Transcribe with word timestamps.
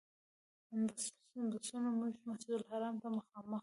بسونو 1.51 1.89
موږ 1.99 2.13
مسجدالحرام 2.29 2.95
ته 3.01 3.07
مخامخ. 3.17 3.59